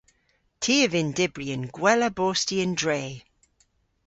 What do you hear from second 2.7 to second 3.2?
dre.